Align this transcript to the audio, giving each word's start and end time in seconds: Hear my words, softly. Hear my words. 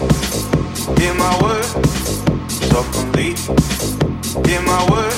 Hear 0.00 1.12
my 1.12 1.38
words, 1.42 1.72
softly. 2.70 3.34
Hear 4.48 4.62
my 4.62 4.90
words. 4.90 5.09